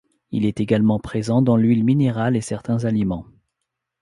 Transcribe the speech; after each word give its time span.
Il 0.31 0.45
est 0.45 0.59
également 0.59 0.97
présent 0.99 1.43
dans 1.43 1.55
l'huile 1.57 1.83
minérale 1.83 2.35
et 2.35 2.41
certains 2.41 2.85
aliments. 2.85 3.27